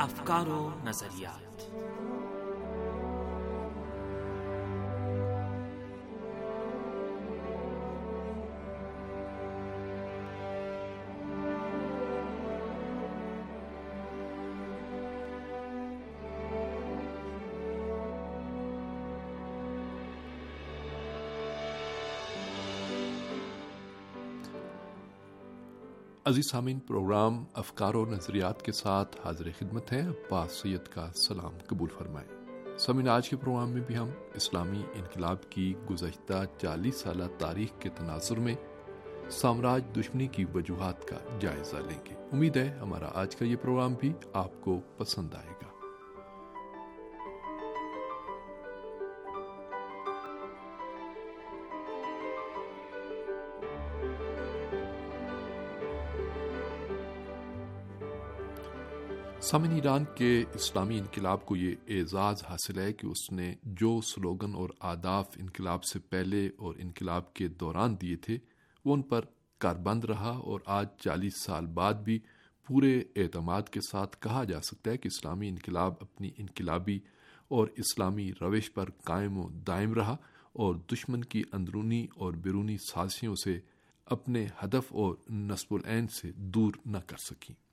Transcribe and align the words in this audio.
افکار 0.00 0.48
و 0.48 0.70
نظریات۔ 0.84 1.62
عزیز 26.28 26.50
سامعین، 26.50 26.78
پروگرام 26.78 27.44
افکار 27.54 27.94
و 27.94 28.06
نظریات 28.06 28.62
کے 28.62 28.72
ساتھ 28.72 29.16
حاضر 29.24 29.48
خدمت 29.58 29.92
ہیں۔ 29.92 30.08
عباس 30.08 30.52
سید 30.52 30.88
کا 30.88 31.10
سلام 31.14 31.52
قبول 31.66 31.88
فرمائیں۔ 31.98 32.28
سامعین، 32.78 33.08
آج 33.08 33.28
کے 33.28 33.36
پروگرام 33.36 33.70
میں 33.70 33.80
بھی 33.80 33.96
ہم 33.96 34.10
اسلامی 34.34 34.82
انقلاب 34.94 35.50
کی 35.50 35.74
گزشتہ 35.90 36.44
چالیس 36.58 36.96
سالہ 36.96 37.24
تاریخ 37.38 37.80
کے 37.80 37.88
تناظر 37.88 38.36
میں 38.36 38.54
سامراج 39.30 39.82
دشمنی 39.96 40.26
کی 40.26 40.44
وجوہات 40.54 41.08
کا 41.08 41.16
جائزہ 41.40 41.76
لیں 41.76 41.98
گے۔ 42.10 42.14
امید 42.32 42.56
ہے 42.56 42.78
ہمارا 42.80 43.08
آج 43.14 43.36
کا 43.36 43.44
یہ 43.44 43.56
پروگرام 43.56 43.94
بھی 43.94 44.12
آپ 44.32 44.60
کو 44.60 44.80
پسند 44.96 45.34
آئے 45.34 45.52
گا۔ 45.62 45.67
سامن 59.40 59.70
ایران 59.70 60.04
کے 60.14 60.44
اسلامی 60.54 60.98
انقلاب 60.98 61.46
کو 61.46 61.56
یہ 61.56 61.74
اعزاز 61.88 62.44
حاصل 62.48 62.78
ہے 62.78 62.92
کہ 62.92 63.06
اس 63.06 63.32
نے 63.32 63.54
جو 63.62 64.00
سلوگن 64.00 64.54
اور 64.54 64.70
آداف 64.80 65.26
انقلاب 65.36 65.84
سے 65.84 65.98
پہلے 65.98 66.50
اور 66.56 66.74
انقلاب 66.78 67.34
کے 67.34 67.48
دوران 67.48 67.96
دیے 68.00 68.16
تھے، 68.16 68.38
وہ 68.84 68.94
ان 68.94 69.02
پر 69.02 69.24
کاربند 69.58 70.04
رہا 70.04 70.30
اور 70.30 70.60
آج 70.66 70.86
چالیس 70.98 71.44
سال 71.44 71.66
بعد 71.66 71.94
بھی 71.94 72.18
پورے 72.66 73.02
اعتماد 73.16 73.62
کے 73.62 73.80
ساتھ 73.80 74.16
کہا 74.20 74.44
جا 74.44 74.60
سکتا 74.60 74.90
ہے 74.90 74.96
کہ 74.96 75.08
اسلامی 75.08 75.48
انقلاب 75.48 75.94
اپنی 76.00 76.30
انقلابی 76.38 76.98
اور 77.48 77.68
اسلامی 77.76 78.30
روش 78.40 78.72
پر 78.72 78.90
قائم 78.90 79.38
و 79.38 79.48
دائم 79.48 79.94
رہا 79.94 80.16
اور 80.52 80.74
دشمن 80.74 81.24
کی 81.24 81.42
اندرونی 81.52 82.06
اور 82.16 82.32
بیرونی 82.32 82.76
سازشوں 82.76 83.34
سے 83.44 83.60
اپنے 84.06 84.46
ہدف 84.64 84.84
اور 84.88 85.14
نصب 85.30 85.74
العین 85.74 86.08
سے 86.08 86.32
دور 86.36 86.72
نہ 86.86 86.98
کر 87.06 87.16
سکیں۔ 87.16 87.67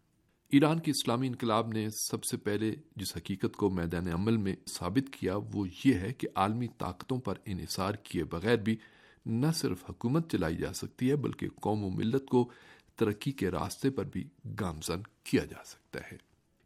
ایران 0.50 0.80
کے 0.80 0.92
اسلامی 0.92 1.28
انقلاب 1.28 1.74
نے 1.74 1.90
سب 1.90 2.24
سے 2.24 2.38
پہلے 2.38 2.76
جس 2.96 3.18
حقیقت 3.18 3.56
کو 3.56 3.70
میدان 3.70 4.08
عمل 4.08 4.38
میں 4.38 4.56
ثابت 4.78 5.14
کیا، 5.14 5.36
وہ 5.54 5.68
یہ 5.86 5.94
ہے 5.94 6.14
کہ 6.14 6.28
عالمی 6.36 6.68
طاقتوں 6.78 7.20
پر 7.20 7.36
انحصار 7.46 7.94
کیے 7.94 8.24
بغیر 8.24 8.58
بھی 8.58 8.78
نہ 9.26 9.46
صرف 9.56 9.90
حکومت 9.90 10.32
چلائی 10.32 10.56
جا 10.56 10.74
سکتی 10.74 11.10
ہے، 11.10 11.16
بلکہ 11.16 11.50
قوم 11.50 11.84
و 11.84 11.90
ملت 11.90 12.26
کو 12.26 12.52
ترقی 12.96 13.32
کے 13.32 13.52
راستے 13.52 13.90
پر 13.90 14.06
بھی 14.06 14.28
گامزن 14.60 15.02
کیا 15.24 15.46
جا 15.46 15.64
سکتا 15.66 16.00
ہے۔ 16.12 16.18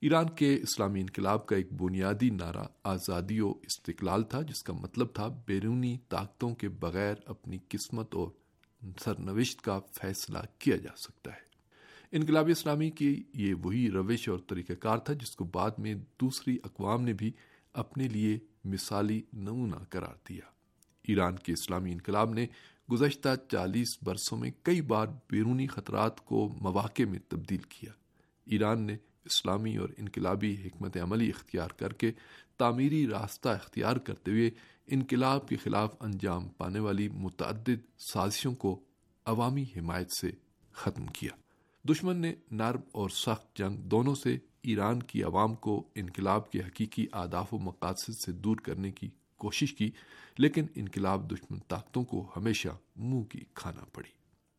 ایران 0.01 0.29
کے 0.29 0.55
اسلامی 0.55 1.01
انقلاب 1.01 1.45
کا 1.45 1.55
ایک 1.55 1.73
بنیادی 1.73 2.29
نعرہ 2.29 2.63
آزادی 2.83 3.39
و 3.39 3.49
استقلال 3.49 4.23
تھا، 4.23 4.41
جس 4.41 4.63
کا 4.63 4.73
مطلب 4.73 5.07
تھا 5.13 5.27
بیرونی 5.45 5.97
طاقتوں 6.09 6.55
کے 6.55 6.69
بغیر 6.69 7.15
اپنی 7.25 7.57
قسمت 7.69 8.15
اور 8.15 8.27
سرنوشت 9.03 9.61
کا 9.61 9.79
فیصلہ 9.79 10.39
کیا 10.59 10.75
جا 10.75 10.95
سکتا 10.95 11.31
ہے۔ 11.33 11.48
انقلابی 12.11 12.51
اسلامی 12.51 12.89
کی 12.89 13.23
یہ 13.33 13.53
وہی 13.53 13.91
روش 13.91 14.29
اور 14.29 14.39
طریقہ 14.47 14.73
کار 14.73 14.97
تھا 14.97 15.13
جس 15.13 15.35
کو 15.35 15.43
بعد 15.43 15.71
میں 15.77 15.95
دوسری 16.21 16.57
اقوام 16.63 17.01
نے 17.01 17.13
بھی 17.13 17.31
اپنے 17.73 18.07
لیے 18.07 18.39
مثالی 18.63 19.21
نمونہ 19.33 19.75
قرار 19.89 20.15
دیا۔ 20.29 20.41
ایران 21.07 21.35
کے 21.35 21.53
اسلامی 21.53 21.91
انقلاب 21.91 22.33
نے 22.33 22.47
گزشتہ 22.91 23.29
چالیس 23.51 24.03
برسوں 24.03 24.37
میں 24.37 24.51
کئی 24.63 24.81
بار 24.81 25.07
بیرونی 25.29 25.67
خطرات 25.67 26.25
کو 26.25 26.53
مواقع 26.61 27.03
میں 27.09 27.19
تبدیل 27.27 27.61
کیا۔ 27.69 27.91
ایران 28.45 28.81
نے 28.81 28.97
اسلامی 29.25 29.77
اور 29.77 29.89
انقلابی 29.97 30.55
حکمت 30.65 30.97
عملی 30.97 31.29
اختیار 31.29 31.69
کر 31.69 31.93
کے 31.93 32.11
تعمیری 32.57 33.07
راستہ 33.07 33.49
اختیار 33.49 33.95
کرتے 33.95 34.31
ہوئے 34.31 34.51
انقلاب 34.87 35.47
کے 35.47 35.55
خلاف 35.55 35.95
انجام 35.99 36.47
پانے 36.47 36.79
والی 36.79 37.09
متعدد 37.09 37.99
سازشوں 37.99 38.55
کو 38.55 38.79
عوامی 39.25 39.63
حمایت 39.63 40.11
سے 40.11 40.31
ختم 40.71 41.05
کیا۔ 41.05 41.31
دشمن 41.83 42.17
نے 42.17 42.33
نرم 42.51 42.81
اور 42.91 43.09
سخت 43.09 43.57
جنگ 43.57 43.77
دونوں 43.77 44.15
سے 44.15 44.37
ایران 44.61 45.03
کی 45.03 45.23
عوام 45.23 45.55
کو 45.55 45.83
انقلاب 45.95 46.51
کے 46.51 46.59
حقیقی 46.59 47.05
آداف 47.11 47.53
و 47.53 47.57
مقاصد 47.57 48.13
سے 48.13 48.31
دور 48.31 48.55
کرنے 48.55 48.91
کی 48.91 49.09
کوشش 49.37 49.73
کی، 49.73 49.91
لیکن 50.37 50.65
انقلاب 50.75 51.31
دشمن 51.31 51.59
طاقتوں 51.67 52.03
کو 52.03 52.25
ہمیشہ 52.35 52.69
منہ 52.95 53.23
کی 53.23 53.39
کھانا 53.53 53.85
پڑی۔ 53.93 54.09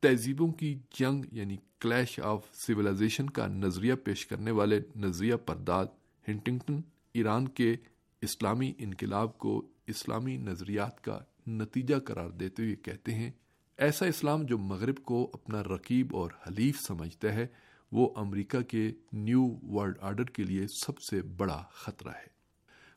تہذیبوں 0.00 0.48
کی 0.52 0.78
جنگ 0.90 1.24
یعنی 1.32 1.56
کلیش 1.80 2.20
آف 2.20 2.46
سویلائزیشن 2.54 3.30
کا 3.30 3.46
نظریہ 3.46 3.94
پیش 3.94 4.26
کرنے 4.26 4.50
والے 4.50 4.80
نظریہ 4.96 5.34
پرداد 5.34 5.86
ہنٹنگٹن، 6.28 6.80
ایران 7.12 7.48
کے 7.48 7.76
اسلامی 8.22 8.72
انقلاب 8.78 9.38
کو 9.38 9.62
اسلامی 9.86 10.36
نظریات 10.36 11.04
کا 11.04 11.18
نتیجہ 11.46 11.98
قرار 11.98 12.30
دیتے 12.30 12.62
ہوئے 12.62 12.76
کہتے 12.76 13.14
ہیں 13.14 13.30
ایسا 13.80 14.06
اسلام 14.06 14.42
جو 14.42 14.58
مغرب 14.58 14.96
کو 15.04 15.30
اپنا 15.34 15.62
رقیب 15.62 16.16
اور 16.16 16.30
حلیف 16.46 16.80
سمجھتا 16.80 17.34
ہے، 17.34 17.46
وہ 17.92 18.14
امریکہ 18.16 18.60
کے 18.60 18.92
نیو 19.12 19.48
ورلڈ 19.62 19.98
آرڈر 20.00 20.24
کے 20.24 20.44
لیے 20.44 20.66
سب 20.66 20.98
سے 20.98 21.22
بڑا 21.22 21.64
خطرہ 21.70 22.08
ہے۔ 22.08 22.26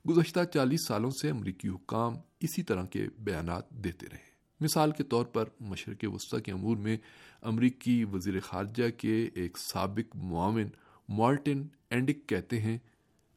گزشتہ 0.10 0.40
چالیس 0.54 0.88
سالوں 0.88 1.12
سے 1.12 1.30
امریکی 1.30 1.70
حکام 1.70 2.14
اسی 2.40 2.64
طرح 2.64 2.86
کے 2.86 3.08
بیانات 3.18 3.70
دیتے 3.70 4.06
رہے۔ 4.12 4.32
مثال 4.60 4.92
کے 4.92 5.04
طور 5.04 5.26
پر 5.26 5.46
مشرق 5.60 6.06
وسطی 6.14 6.42
کے 6.42 6.52
امور 6.52 6.78
میں 6.78 6.98
امریکی 7.42 8.04
وزیر 8.04 8.40
خارجہ 8.40 8.90
کے 8.98 9.30
ایک 9.34 9.58
سابق 9.58 10.16
معاون 10.16 10.70
مارٹن 11.10 11.64
اینڈک 11.90 12.30
کہتے 12.30 12.62
ہیں، 12.62 12.78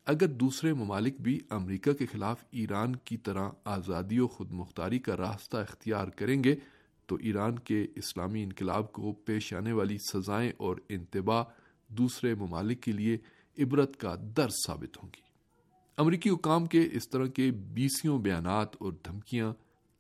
اگر 0.07 0.27
دوسرے 0.27 0.73
ممالک 0.73 1.21
بھی 1.21 1.41
امریکہ 1.51 1.93
کے 1.93 2.07
خلاف 2.07 2.45
ایران 2.51 2.97
کی 2.97 3.17
طرح 3.17 3.49
آزادی 3.65 4.19
و 4.19 4.29
خود 4.29 4.53
مختاری 4.53 4.99
کا 4.99 5.17
راستہ 5.17 5.57
اختیار 5.57 6.09
کریں 6.09 6.45
گے 6.45 6.57
تو 7.07 7.17
ایران 7.21 7.59
کے 7.59 7.87
اسلامی 7.95 8.43
انقلاب 8.43 8.93
کو 8.93 9.13
پیش 9.13 9.55
آنے 9.55 9.73
والی 9.73 9.97
سزائیں 9.99 10.53
اور 10.57 10.77
انتباہ 10.89 11.45
دوسرے 11.89 12.35
ممالک 12.35 12.83
کے 12.83 12.93
لیے 12.93 13.19
عبرت 13.59 13.97
کا 13.97 14.15
درس 14.37 14.53
ثابت 14.67 15.03
ہوں 15.03 15.11
گی۔ 15.17 15.21
امریکی 15.97 16.31
حکام 16.31 16.67
کے 16.67 16.89
اس 16.93 17.09
طرح 17.09 17.27
کے 17.27 17.51
بیسیوں 17.51 18.19
بیانات 18.19 18.77
اور 18.79 18.93
دھمکیاں 18.93 19.53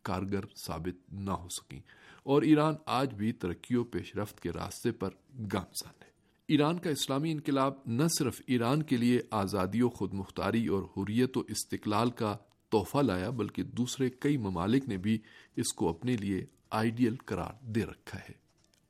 کارگر 0.02 0.40
ثابت 0.66 1.12
نہ 1.12 1.30
ہو 1.30 1.48
سکیں 1.48 1.80
اور 2.22 2.42
ایران 2.42 2.74
آج 2.86 3.14
بھی 3.14 3.32
ترقی 3.32 3.74
و 3.74 3.84
پیش 3.84 4.16
رفت 4.16 4.40
کے 4.40 4.52
راستے 4.52 4.90
پر 4.92 5.10
گامزن 5.52 6.02
ہے۔ 6.02 6.10
ایران 6.48 6.78
کا 6.78 6.90
اسلامی 6.90 7.32
انقلاب 7.32 7.74
نہ 7.86 8.02
صرف 8.18 8.42
ایران 8.46 8.82
کے 8.82 8.96
لیے 8.96 9.20
آزادی 9.30 9.82
و 9.82 9.88
خود 9.88 10.12
مختاری 10.12 10.66
اور 10.66 10.82
حریت 10.82 11.36
و 11.36 11.42
استقلال 11.48 12.10
کا 12.10 12.36
تحفہ 12.68 12.98
لایا، 12.98 13.30
بلکہ 13.30 13.62
دوسرے 13.62 14.10
کئی 14.10 14.36
ممالک 14.36 14.88
نے 14.88 14.96
بھی 14.96 15.18
اس 15.56 15.72
کو 15.72 15.88
اپنے 15.88 16.16
لیے 16.16 16.44
آئیڈیل 16.70 17.16
قرار 17.16 17.52
دے 17.62 17.84
رکھا 17.84 18.18
ہے۔ 18.18 18.46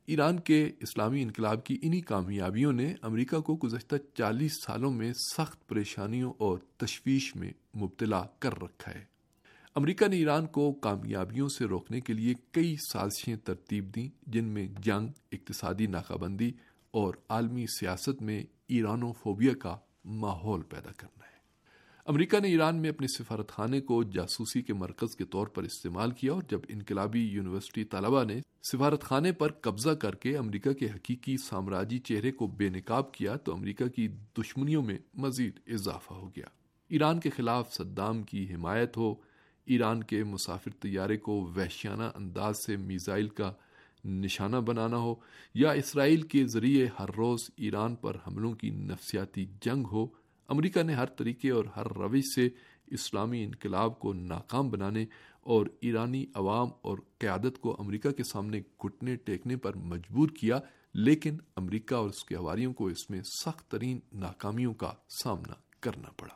ایران 0.06 0.40
کے 0.40 0.70
اسلامی 0.80 1.22
انقلاب 1.22 1.64
کی 1.64 1.78
انہی 1.82 2.00
کامیابیوں 2.00 2.72
نے 2.72 2.94
امریکہ 3.02 3.40
کو 3.40 3.58
گزشتہ 3.64 3.96
چالیس 4.14 4.52
سالوں 4.62 4.90
میں 4.90 5.12
سخت 5.12 5.68
پریشانیوں 5.68 6.32
اور 6.38 6.58
تشویش 6.76 7.36
میں 7.36 7.50
مبتلا 7.76 8.26
کر 8.38 8.62
رکھا 8.62 8.94
ہے۔ 8.94 9.04
امریکہ 9.74 10.08
نے 10.08 10.16
ایران 10.16 10.46
کو 10.46 10.72
کامیابیوں 10.72 11.48
سے 11.48 11.64
روکنے 11.64 12.00
کے 12.00 12.12
لیے 12.12 12.34
کئی 12.50 12.76
سازشیں 12.92 13.36
ترتیب 13.36 13.94
دیں، 13.94 14.08
جن 14.26 14.44
میں 14.44 14.68
جنگ، 14.82 15.08
اقتصادی 15.32 15.86
ناکہ 15.86 16.14
بندی 16.14 16.52
اور 16.90 17.14
عالمی 17.28 17.66
سیاست 17.66 18.22
میں 18.22 18.44
ایرانو 18.68 19.12
فوبیا 19.12 19.54
کا 19.54 19.76
ماحول 20.04 20.62
پیدا 20.62 20.90
کرنا 20.96 21.26
ہے۔ 21.26 21.35
امریکہ 22.08 22.40
نے 22.40 22.48
ایران 22.48 22.76
میں 22.76 22.88
اپنے 22.88 23.06
سفارت 23.06 23.48
خانے 23.48 23.80
کو 23.80 24.02
جاسوسی 24.02 24.62
کے 24.62 24.74
مرکز 24.74 25.16
کے 25.16 25.24
طور 25.24 25.46
پر 25.46 25.62
استعمال 25.62 26.10
کیا 26.10 26.32
اور 26.32 26.42
جب 26.50 26.60
انقلابی 26.68 27.20
یونیورسٹی 27.20 27.84
طلبہ 27.84 28.24
نے 28.24 28.40
سفارت 28.62 29.02
خانے 29.02 29.32
پر 29.32 29.52
قبضہ 29.52 29.90
کر 29.90 30.14
کے 30.14 30.36
امریکہ 30.36 30.72
کے 30.72 30.86
حقیقی 30.86 31.36
سامراجی 31.36 31.98
چہرے 31.98 32.32
کو 32.32 32.46
بے 32.46 32.68
نقاب 32.68 33.12
کیا 33.12 33.36
تو 33.36 33.54
امریکہ 33.54 33.88
کی 33.88 34.08
دشمنیوں 34.08 34.82
میں 34.82 34.98
مزید 35.14 35.60
اضافہ 35.66 36.12
ہو 36.12 36.28
گیا۔ 36.28 36.46
ایران 36.88 37.20
کے 37.20 37.30
خلاف 37.30 37.74
صدام 37.74 38.22
کی 38.22 38.54
حمایت 38.54 38.96
ہو، 38.96 39.14
ایران 39.64 40.02
کے 40.02 40.24
مسافر 40.24 40.70
طیارے 40.80 41.16
کو 41.16 41.32
وحشیانہ 41.56 42.10
انداز 42.14 42.58
سے 42.58 42.76
میزائل 42.76 43.28
کا 43.28 43.52
نشانہ 44.04 44.56
بنانا 44.56 44.96
ہو 44.96 45.14
یا 45.54 45.70
اسرائیل 45.70 46.22
کے 46.22 46.46
ذریعے 46.46 46.86
ہر 46.98 47.10
روز 47.16 47.50
ایران 47.56 47.94
پر 47.94 48.16
حملوں 48.26 48.52
کی 48.52 48.70
نفسیاتی 48.70 49.46
جنگ 49.60 49.86
ہو 49.92 50.06
امریکہ 50.48 50.82
نے 50.82 50.94
ہر 50.94 51.06
طریقے 51.06 51.50
اور 51.50 51.64
ہر 51.76 51.86
روش 51.86 52.34
سے 52.34 52.48
اسلامی 52.86 53.44
انقلاب 53.44 53.98
کو 53.98 54.12
ناکام 54.12 54.70
بنانے 54.70 55.06
اور 55.42 55.66
ایرانی 55.80 56.26
عوام 56.34 56.68
اور 56.82 56.98
قیادت 57.18 57.60
کو 57.60 57.76
امریکہ 57.78 58.10
کے 58.10 58.22
سامنے 58.24 58.60
گھٹنے 58.60 59.16
ٹیکنے 59.16 59.56
پر 59.56 59.74
مجبور 59.74 60.28
کیا، 60.28 60.58
لیکن 60.94 61.36
امریکہ 61.56 61.94
اور 61.94 62.08
اس 62.08 62.24
کے 62.24 62.36
ہواریوں 62.36 62.72
کو 62.72 62.86
اس 62.86 63.10
میں 63.10 63.20
سخت 63.22 63.70
ترین 63.70 64.00
ناکامیوں 64.12 64.74
کا 64.74 64.92
سامنا 65.22 65.54
کرنا 65.80 66.10
پڑا۔ 66.10 66.34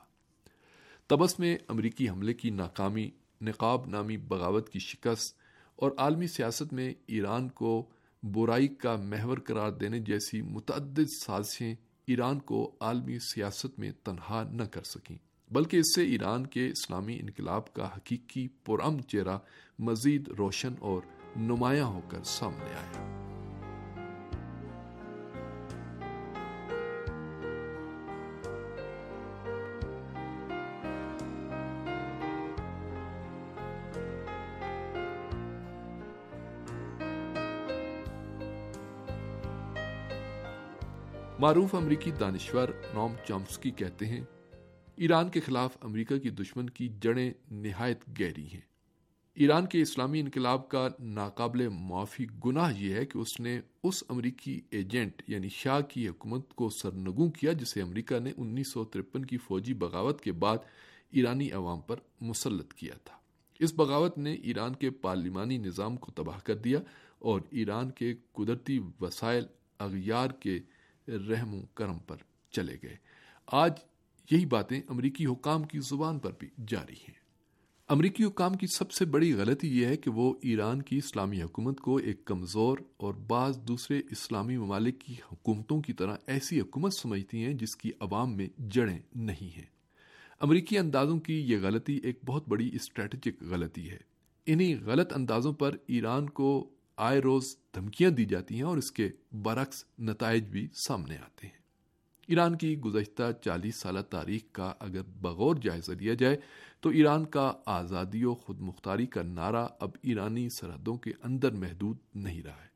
تبس 1.07 1.39
میں 1.39 1.57
امریکی 1.69 2.09
حملے 2.09 2.35
کی 2.35 2.51
ناکامی، 2.51 3.11
نقاب 3.41 3.87
نامی 3.87 4.17
بغاوت 4.17 4.69
کی 4.69 4.79
شکست 4.79 5.39
اور 5.77 5.91
عالمی 5.99 6.27
سیاست 6.27 6.73
میں 6.73 6.95
ایران 7.07 7.49
کو 7.49 7.89
برائی 8.23 8.69
کا 8.69 8.97
محور 8.97 9.39
قرار 9.39 9.73
دینے 9.73 9.99
جیسی 9.99 10.43
متعدد 10.43 11.07
سازشیں 11.25 11.75
ایران 12.07 12.39
کو 12.39 12.77
عالمی 12.81 13.19
سیاست 13.19 13.79
میں 13.79 13.91
تنہا 14.05 14.43
نہ 14.53 14.63
کر 14.63 14.83
سکیں، 14.83 15.17
بلکہ 15.51 15.77
اس 15.77 15.95
سے 15.95 16.05
ایران 16.05 16.47
کے 16.47 16.69
اسلامی 16.69 17.19
انقلاب 17.21 17.75
کا 17.75 17.87
حقیقی 17.97 18.49
پرام 18.49 19.03
چہرہ 19.03 19.39
مزید 19.79 20.29
روشن 20.29 20.75
اور 20.81 21.03
نمایاں 21.37 21.87
ہو 21.87 22.01
کر 22.09 22.23
سامنے 22.25 22.65
آیا 22.65 23.30
معروف 41.41 41.75
امریکی 41.75 42.11
دانشور 42.11 42.69
نوم 42.95 43.15
چامسکی 43.29 43.71
کہتے 43.71 44.07
ہیں، 44.07 44.21
ایران 44.97 45.29
کے 45.29 45.41
خلاف 45.41 45.77
امریکہ 45.81 46.19
کی 46.19 46.31
دشمن 46.31 46.71
کی 46.71 46.89
جڑیں 47.01 47.33
نہایت 47.51 48.21
گہری 48.21 48.47
ہیں۔ 48.55 48.61
ایران 49.35 49.67
کے 49.67 49.83
اسلامی 49.83 50.21
انقلاب 50.21 50.69
کا 50.69 50.89
ناقابل 50.99 51.69
معافی 51.69 52.27
گناہ 52.45 52.73
یہ 52.77 52.95
ہے 52.95 53.07
کہ 53.07 53.19
اس 53.19 53.41
نے 53.41 53.61
اس 53.85 54.05
امریکی 54.09 54.61
ایجنٹ 54.71 55.23
یعنی 55.29 55.49
شاہ 55.49 55.81
کی 55.81 56.09
حکومت 56.09 56.55
کو 56.55 56.69
سرنگوں 56.69 57.31
کیا 57.31 57.53
جسے 57.53 57.83
امریکہ 57.83 58.19
نے 58.19 58.33
انیس 58.37 58.73
سو 58.73 58.85
ترپن 58.85 59.25
کی 59.25 59.37
فوجی 59.37 59.75
بغاوت 59.75 60.21
کے 60.21 60.33
بعد 60.33 60.59
ایرانی 61.11 61.51
عوام 61.51 61.81
پر 61.81 61.97
مسلط 62.21 62.75
کیا 62.75 62.95
تھا۔ 63.05 63.17
اس 63.59 63.73
بغاوت 63.75 64.19
نے 64.19 64.33
ایران 64.33 64.75
کے 64.75 64.91
پارلیمانی 64.91 65.59
نظام 65.59 65.97
کو 65.97 66.13
تباہ 66.13 66.39
کر 66.45 66.57
دیا 66.57 66.79
اور 67.19 67.41
ایران 67.51 67.91
کے 67.91 68.15
قدرتی 68.33 68.79
وسائل 69.01 69.45
اغیار 69.79 70.31
کے 70.31 70.61
رحم 71.11 71.55
و 71.55 71.63
کرم 71.75 71.99
پر 71.99 72.17
چلے 72.51 72.77
گئے۔ 72.83 72.97
آج 73.47 73.73
یہی 74.31 74.47
باتیں 74.47 74.81
امریکی 74.89 75.27
حکام 75.27 75.63
کی 75.63 75.79
زبان 75.79 76.19
پر 76.19 76.33
بھی 76.39 76.49
جاری 76.69 76.95
ہیں۔ 76.95 77.21
امریکی 77.89 78.25
حکام 78.25 78.55
کی 78.55 78.67
سب 78.67 78.93
سے 78.93 79.05
بڑی 79.05 79.35
غلطی 79.35 79.81
یہ 79.81 79.87
ہے 79.87 79.97
کہ 79.97 80.11
وہ 80.11 80.35
ایران 80.43 80.83
کی 80.83 80.97
اسلامی 80.97 81.43
حکومت 81.43 81.81
کو 81.81 81.97
ایک 81.97 82.25
کمزور 82.25 82.79
اور 82.97 83.15
بعض 83.15 83.59
دوسرے 83.69 84.01
اسلامی 84.11 84.57
ممالک 84.57 85.01
کی 85.01 85.15
حکومتوں 85.33 85.81
کی 85.81 85.93
طرح 85.93 86.17
ایسی 86.27 86.61
حکومت 86.61 86.95
سمجھتی 86.95 87.45
ہیں 87.45 87.55
جس 87.55 87.77
کی 87.77 87.91
عوام 88.01 88.37
میں 88.37 88.49
جڑیں 88.71 88.99
نہیں 89.15 89.57
ہیں۔ 89.57 89.67
امریکی 90.41 90.79
اندازوں 90.79 91.19
کی 91.19 91.41
یہ 91.41 91.59
غلطی 91.63 92.01
ایک 92.03 92.21
بہت 92.27 92.49
بڑی 92.49 92.71
اسٹریٹجک 92.73 93.43
غلطی 93.43 93.91
ہے۔ 93.91 93.99
انہی 94.47 94.75
غلط 94.75 95.13
اندازوں 95.13 95.53
پر 95.53 95.77
ایران 95.87 96.31
کو 96.31 96.71
آئے 97.03 97.19
روز 97.19 97.57
دھمکیاں 97.75 98.11
دی 98.11 98.25
جاتی 98.25 98.55
ہیں 98.55 98.63
اور 98.63 98.77
اس 98.77 98.93
کے 98.93 99.11
برعکس 99.33 99.85
نتائج 99.99 100.45
بھی 100.45 100.69
سامنے 100.75 101.17
آتے 101.17 101.47
ہیں۔ 101.47 101.59
ایران 102.27 102.57
کی 102.57 102.79
گزشتہ 102.79 103.23
چالیس 103.45 103.77
سالہ 103.77 104.01
تاریخ 104.01 104.43
کا 104.53 104.73
اگر 104.81 105.03
بغور 105.03 105.57
جائزہ 105.57 105.93
لیا 105.93 106.15
جائے 106.15 106.37
تو 106.81 106.89
ایران 106.89 107.25
کا 107.25 107.53
آزادی 107.67 108.25
و 108.25 108.35
خود 108.35 108.61
مختاری 108.61 109.07
کا 109.07 109.23
نعرہ 109.23 109.67
اب 109.81 109.91
ایرانی 110.03 110.49
سرحدوں 110.49 110.97
کے 110.97 111.13
اندر 111.23 111.53
محدود 111.53 111.97
نہیں 112.15 112.43
رہا 112.43 112.63
ہے۔ 112.63 112.69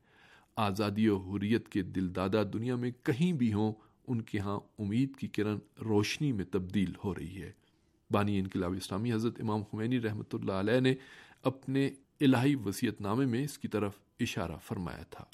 آزادی 0.55 1.07
و 1.07 1.17
حریت 1.17 1.69
کے 1.69 1.81
دل 1.81 2.15
دادا 2.15 2.43
دنیا 2.53 2.75
میں 2.75 2.91
کہیں 3.03 3.33
بھی 3.33 3.53
ہوں، 3.53 3.73
ان 4.07 4.21
کے 4.21 4.39
ہاں 4.39 4.59
امید 4.79 5.15
کی 5.15 5.27
کرن 5.27 5.57
روشنی 5.85 6.31
میں 6.31 6.45
تبدیل 6.45 6.91
ہو 7.03 7.15
رہی 7.15 7.41
ہے۔ 7.41 7.51
بانی 8.11 8.39
انقلاب 8.39 8.73
اسلامی 8.73 9.13
حضرت 9.13 9.41
امام 9.41 9.63
خمینی 9.63 10.01
رحمۃ 10.01 10.33
اللہ 10.33 10.51
علیہ 10.51 10.79
نے 10.79 10.95
اپنے 11.43 11.89
الہی 12.19 12.55
وسیعت 12.55 13.01
نامے 13.01 13.25
میں 13.25 13.43
اس 13.43 13.57
کی 13.59 13.67
طرف 13.67 14.04
اشارہ 14.19 14.57
فرمایا 14.63 15.03
تھا۔ 15.03 15.25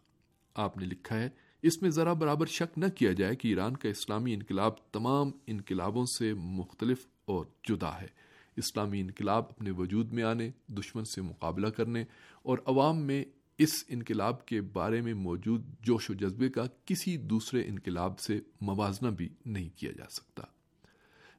آپ 0.55 0.77
نے 0.77 0.85
لکھا 0.85 1.19
ہے، 1.19 1.29
اس 1.61 1.81
میں 1.81 1.89
ذرا 1.89 2.13
برابر 2.13 2.45
شک 2.45 2.77
نہ 2.77 2.85
کیا 2.95 3.13
جائے 3.13 3.35
کہ 3.35 3.47
ایران 3.47 3.77
کا 3.77 3.89
اسلامی 3.89 4.33
انقلاب 4.33 4.91
تمام 4.91 5.31
انقلابوں 5.47 6.05
سے 6.05 6.33
مختلف 6.33 7.07
اور 7.25 7.45
جدا 7.69 8.01
ہے۔ 8.01 8.07
اسلامی 8.55 9.01
انقلاب 9.01 9.43
اپنے 9.49 9.71
وجود 9.71 10.13
میں 10.13 10.23
آنے، 10.23 10.51
دشمن 10.67 11.05
سے 11.05 11.21
مقابلہ 11.21 11.67
کرنے 11.67 12.03
اور 12.43 12.57
عوام 12.65 12.97
میں 12.97 13.25
اس 13.57 13.83
انقلاب 13.87 14.45
کے 14.45 14.61
بارے 14.61 15.01
میں 15.01 15.13
موجود 15.13 15.65
جوش 15.81 16.09
و 16.09 16.13
جذبے 16.13 16.49
کا 16.49 16.63
کسی 16.85 17.17
دوسرے 17.17 17.67
انقلاب 17.67 18.19
سے 18.19 18.39
موازنہ 18.61 19.09
بھی 19.09 19.29
نہیں 19.45 19.69
کیا 19.77 19.91
جا 19.91 20.05
سکتا۔ 20.09 20.43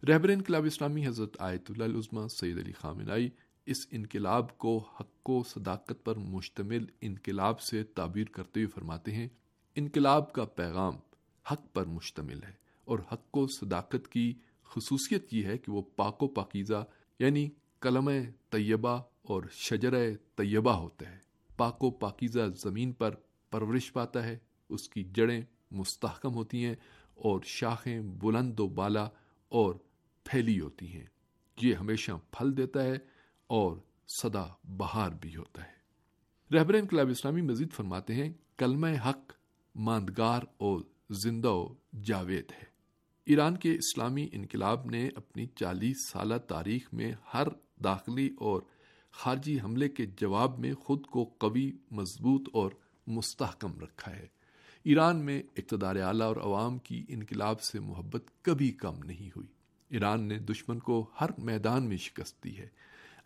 رہبر 0.09 0.29
انقلاب 0.29 0.65
اسلامی 0.65 1.07
حضرت 1.07 1.37
آیت 1.39 1.71
اللہ 1.71 1.85
العظمہ 1.85 2.29
سید 2.29 2.59
علی 2.59 2.73
خامنائی 2.73 3.31
اس 3.67 3.77
انقلاب 3.91 4.59
کو 4.59 4.79
حق 5.01 5.31
و 5.31 5.43
صداقت 5.43 6.05
پر 6.05 6.17
مشتمل 6.17 6.85
انقلاب 7.01 7.61
سے 7.61 7.85
تعبیر 7.85 8.25
کرتے 8.25 8.61
ہوئے 8.61 8.67
فرماتے 8.67 9.13
ہیں، 9.13 9.29
انقلاب 9.77 10.33
کا 10.33 10.45
پیغام 10.45 10.97
حق 11.51 11.73
پر 11.73 11.87
مشتمل 11.87 12.43
ہے 12.43 12.53
اور 12.85 12.99
حق 13.13 13.39
و 13.39 13.47
صداقت 13.47 14.09
کی 14.09 14.35
خصوصیت 14.65 15.35
یہ 15.35 15.45
ہے 15.45 15.59
کہ 15.59 15.73
وہ 15.73 15.83
پاک 15.97 16.23
و 16.23 16.29
پاکیزہ 16.29 16.85
یعنی 17.19 17.51
کلم 17.81 18.11
طیبہ 18.51 19.03
اور 19.23 19.43
شجر 19.51 19.95
طیبہ 20.37 20.73
ہوتا 20.73 21.11
ہے۔ 21.11 21.19
پاک 21.57 21.85
و 21.85 21.91
پاکیزہ 21.91 22.41
زمین 22.65 22.93
پر 22.93 23.15
پرورش 23.51 23.93
پاتا 23.93 24.25
ہے، 24.25 24.39
اس 24.69 24.89
کی 24.89 25.05
جڑیں 25.05 25.43
مستحکم 25.71 26.35
ہوتی 26.35 26.65
ہیں 26.65 26.75
اور 27.15 27.41
شاخیں 27.45 28.01
بلند 28.01 28.61
و 28.61 28.69
بالا 28.69 29.09
اور 29.49 29.75
پھیلی 30.25 30.61
ہوتی 30.61 30.93
ہیں۔ 30.93 31.07
یہ 31.61 31.75
ہمیشہ 31.75 32.13
پھل 32.31 32.57
دیتا 32.57 32.83
ہے 32.85 32.97
اور 33.53 33.77
سدا 34.09 34.47
بہار 34.65 35.11
بھی 35.11 35.37
ہوتا 35.37 35.65
ہے۔ 35.65 35.73
رہبر 36.55 36.75
انقلاب 36.75 37.09
اسلامی 37.09 37.43
مزید 37.43 37.73
فرماتے 37.73 38.15
ہیں، 38.15 38.33
کلمہ 38.59 38.87
حق، 39.07 39.33
ماندگار 39.75 40.41
اور 40.57 40.81
زندہ 41.11 41.49
و 41.49 41.75
جاوید 42.03 42.45
ہے۔ 42.51 42.65
ایران 43.27 43.57
کے 43.57 43.75
اسلامی 43.75 44.29
انقلاب 44.33 44.87
نے 44.87 45.09
اپنی 45.15 45.47
چالیس 45.47 46.09
سالہ 46.09 46.35
تاریخ 46.35 46.89
میں 46.93 47.13
ہر 47.35 47.49
داخلی 47.85 48.31
اور 48.39 48.63
خارجی 49.13 49.61
حملے 49.61 49.89
کے 49.89 50.07
جواب 50.07 50.59
میں 50.59 50.75
خود 50.75 51.07
کو 51.07 51.25
قوی، 51.39 51.73
مضبوط 51.91 52.49
اور 52.53 52.71
مستحکم 53.07 53.81
رکھا 53.81 54.17
ہے۔ 54.17 54.27
ایران 54.85 55.17
میں 55.17 55.43
اقتدار 55.57 55.97
اعلیٰ 55.97 56.27
اور 56.27 56.37
عوام 56.37 56.79
کی 56.79 57.05
انقلاب 57.09 57.63
سے 57.63 57.81
محبت 57.81 58.25
کبھی 58.43 58.71
کم 58.71 58.99
نہیں 59.05 59.31
ہوئی۔ 59.37 59.49
ایران 59.89 60.21
نے 60.21 60.39
دشمن 60.39 60.79
کو 60.79 61.11
ہر 61.21 61.31
میدان 61.39 61.89
میں 61.89 61.97
شکست 61.97 62.45
دی 62.45 62.59
ہے۔ 62.59 62.69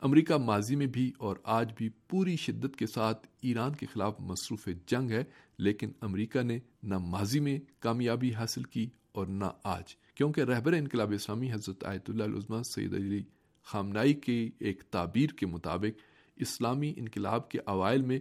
امریکہ 0.02 0.36
ماضی 0.36 0.76
میں 0.76 0.86
بھی 0.86 1.10
اور 1.18 1.36
آج 1.44 1.72
بھی 1.76 1.88
پوری 2.08 2.36
شدت 2.36 2.76
کے 2.76 2.86
ساتھ 2.86 3.26
ایران 3.42 3.74
کے 3.74 3.86
خلاف 3.92 4.20
مصروف 4.20 4.68
جنگ 4.86 5.10
ہے، 5.10 5.22
لیکن 5.58 5.92
امریکہ 6.00 6.42
نے 6.42 6.58
نہ 6.82 6.98
ماضی 7.06 7.40
میں 7.40 7.58
کامیابی 7.80 8.32
حاصل 8.34 8.62
کی 8.64 8.88
اور 9.12 9.26
نہ 9.26 9.44
آج، 9.64 9.94
کیونکہ 10.14 10.40
رہبر 10.40 10.72
انقلاب 10.72 11.12
اسلامی 11.12 11.52
حضرت 11.52 11.84
آیت 11.84 12.10
اللہ 12.10 12.24
العظمہ 12.24 12.62
سید 12.66 12.94
علی 12.94 13.22
خامنائی 13.66 14.14
کے 14.14 14.38
ایک 14.58 14.82
تعبیر 14.90 15.30
کے 15.30 15.46
مطابق 15.46 16.00
اسلامی 16.36 16.92
انقلاب 16.96 17.48
کے 17.50 17.58
اوائل 17.66 18.02
میں 18.02 18.18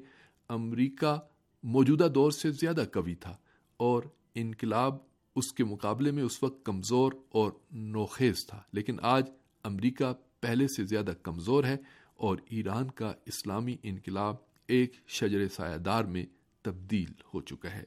امریکہ 0.50 1.16
موجودہ 1.64 2.08
دور 2.16 2.32
سے 2.32 2.52
زیادہ 2.52 2.84
قوی 2.92 3.16
تھا 3.16 3.36
اور 3.80 4.04
انقلاب 4.36 4.98
اس 5.36 5.52
کے 5.54 5.64
مقابلے 5.64 6.12
میں 6.12 6.24
اس 6.24 6.42
وقت 6.44 6.64
کمزور 6.66 7.12
اور 7.30 7.52
نوخیز 7.72 8.46
تھا، 8.48 8.62
لیکن 8.74 8.98
آج 9.02 9.30
امریکہ 9.64 10.14
پہلے 10.46 10.68
سے 10.68 10.84
زیادہ 10.84 11.14
کمزور 11.24 11.64
ہے 11.64 11.78
اور 12.16 12.38
ایران 12.50 12.92
کا 12.92 13.14
اسلامی 13.26 13.76
انقلاب 13.84 14.36
ایک 14.68 14.94
شجر 15.08 15.48
سایہ 15.48 15.78
دار 15.78 16.04
میں 16.04 16.26
تبدیل 16.62 17.14
ہو 17.34 17.42
چکا 17.42 17.72
ہے۔ 17.72 17.84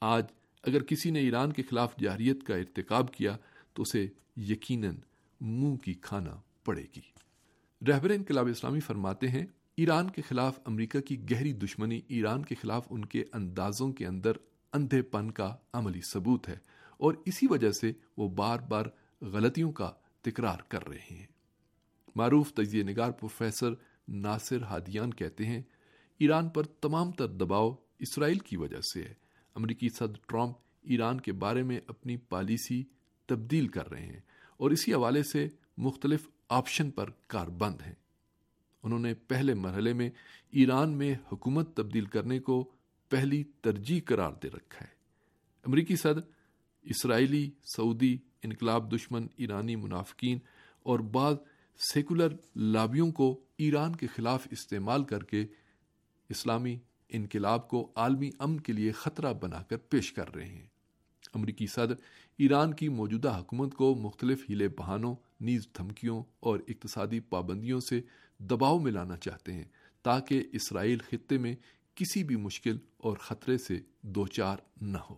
آج 0.00 0.24
اگر 0.62 0.82
کسی 0.82 1.10
نے 1.10 1.20
ایران 1.20 1.52
کے 1.52 1.62
خلاف 1.62 1.96
جاریت 1.96 2.42
کا 2.42 2.56
ارتکاب 2.56 3.12
کیا 3.12 3.36
تو 3.72 3.82
اسے 3.82 4.06
یقیناً 4.36 4.96
منہ 5.40 5.76
کی 5.76 5.94
کھانا 5.94 6.40
پڑے 6.64 6.86
گی۔ 6.96 7.00
رہبر 7.88 8.10
انقلاب 8.10 8.46
اسلامی 8.46 8.80
فرماتے 8.80 9.28
ہیں، 9.28 9.46
ایران 9.76 10.10
کے 10.10 10.22
خلاف 10.22 10.60
امریکہ 10.64 11.00
کی 11.00 11.30
گہری 11.30 11.52
دشمنی 11.52 12.00
ایران 12.08 12.44
کے 12.44 12.54
خلاف 12.54 12.86
ان 12.90 13.04
کے 13.04 13.24
اندازوں 13.32 13.92
کے 13.92 14.06
اندر 14.06 14.32
اندھے 14.72 15.02
پن 15.02 15.30
کا 15.30 15.56
عملی 15.72 16.00
ثبوت 16.00 16.48
ہے 16.48 16.56
اور 16.98 17.14
اسی 17.24 17.46
وجہ 17.50 17.70
سے 17.70 17.92
وہ 18.16 18.28
بار 18.28 18.58
بار 18.58 18.84
غلطیوں 19.20 19.72
کا 19.72 19.92
تکرار 20.22 20.58
کر 20.68 20.88
رہے 20.88 21.06
ہیں۔ 21.10 21.35
معروف 22.16 22.52
تجزیہ 22.52 22.82
نگار 22.82 23.10
پروفیسر 23.10 23.66
ناصر 24.08 24.62
ہادیان 24.62 25.14
کہتے 25.14 25.46
ہیں، 25.46 25.62
ایران 26.18 26.48
پر 26.48 26.62
تمام 26.62 27.12
تر 27.12 27.26
دباؤ 27.26 27.74
اسرائیل 27.98 28.38
کی 28.38 28.56
وجہ 28.56 28.80
سے 28.80 29.02
ہے۔ 29.02 29.14
امریکی 29.54 29.88
صدر 29.88 30.18
ٹرمپ 30.26 30.56
ایران 30.82 31.20
کے 31.20 31.32
بارے 31.32 31.62
میں 31.62 31.80
اپنی 31.86 32.16
پالیسی 32.16 32.84
تبدیل 33.26 33.68
کر 33.68 33.90
رہے 33.90 34.06
ہیں 34.06 34.20
اور 34.56 34.70
اسی 34.70 34.94
حوالے 34.94 35.22
سے 35.22 35.48
مختلف 35.76 36.28
آپشن 36.48 36.90
پر 36.90 37.10
کار 37.26 37.46
بند 37.46 37.80
ہیں۔ 37.86 37.94
انہوں 38.82 38.98
نے 38.98 39.14
پہلے 39.14 39.54
مرحلے 39.54 39.92
میں 39.92 40.10
ایران 40.50 40.92
میں 40.92 41.14
حکومت 41.32 41.76
تبدیل 41.76 42.04
کرنے 42.04 42.38
کو 42.38 42.72
پہلی 43.08 43.44
ترجیح 43.60 44.00
قرار 44.04 44.32
دے 44.42 44.48
رکھا 44.48 44.86
ہے۔ 44.86 44.90
امریکی 45.66 45.96
صدر، 45.96 46.20
اسرائیلی، 46.82 47.50
سعودی 47.76 48.18
انقلاب 48.42 48.94
دشمن 48.94 49.26
ایرانی 49.36 49.76
منافقین 49.76 50.38
اور 50.82 50.98
بعض 50.98 51.36
سیکولر 51.78 52.28
لابیوں 52.56 53.12
کو 53.12 53.40
ایران 53.58 53.96
کے 53.96 54.06
خلاف 54.06 54.46
استعمال 54.50 55.04
کر 55.04 55.24
کے 55.24 55.46
اسلامی 56.28 56.78
انقلاب 57.08 57.68
کو 57.68 57.92
عالمی 57.94 58.30
امن 58.38 58.60
کے 58.60 58.72
لیے 58.72 58.92
خطرہ 58.92 59.32
بنا 59.32 59.62
کر 59.62 59.76
پیش 59.76 60.12
کر 60.12 60.34
رہے 60.34 60.46
ہیں۔ 60.46 60.66
امریکی 61.34 61.66
صدر 61.66 61.94
ایران 62.38 62.74
کی 62.74 62.88
موجودہ 62.88 63.38
حکومت 63.38 63.74
کو 63.74 63.94
مختلف 63.94 64.44
ہیلے 64.50 64.68
بہانوں، 64.68 65.14
نیز 65.40 65.68
دھمکیوں 65.78 66.22
اور 66.40 66.58
اقتصادی 66.68 67.20
پابندیوں 67.20 67.80
سے 67.80 68.00
دباؤ 68.38 68.78
میں 68.78 68.92
لانا 68.92 69.16
چاہتے 69.16 69.52
ہیں 69.52 69.64
تاکہ 70.02 70.44
اسرائیل 70.52 70.98
خطے 71.10 71.38
میں 71.38 71.54
کسی 71.94 72.24
بھی 72.24 72.36
مشکل 72.36 72.78
اور 72.96 73.16
خطرے 73.16 73.58
سے 73.58 73.80
دوچار 74.02 74.56
نہ 74.80 74.98
ہو۔ 74.98 75.14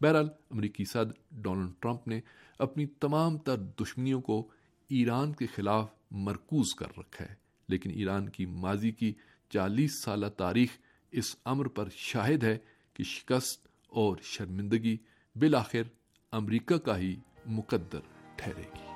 بہرحال 0.00 0.28
امریکی 0.50 0.84
صدر 0.84 1.10
ڈونلڈ 1.30 1.70
ٹرمپ 1.80 2.08
نے 2.08 2.20
اپنی 2.58 2.86
تمام 2.86 3.38
تر 3.38 3.56
دشمنیوں 3.56 4.20
کو 4.20 4.48
ایران 4.88 5.32
کے 5.32 5.46
خلاف 5.46 5.88
مرکوز 6.10 6.74
کر 6.78 6.98
رکھا 6.98 7.24
ہے۔ 7.24 7.34
لیکن 7.68 7.90
ایران 7.90 8.28
کی 8.28 8.46
ماضی 8.46 8.90
کی 8.90 9.14
چالیس 9.50 9.90
سالہ 10.04 10.26
تاریخ 10.26 10.68
اس 11.10 11.36
امر 11.44 11.68
پر 11.68 11.88
شاہد 11.90 12.44
ہے 12.44 12.58
کہ 12.94 13.04
شکست 13.04 13.66
اور 13.88 14.16
شرمندگی 14.22 14.96
بالآخر 15.34 15.82
امریکہ 16.32 16.76
کا 16.76 16.98
ہی 16.98 17.16
مقدر 17.46 18.00
ٹھہرے 18.36 18.62
گی۔ 18.62 18.87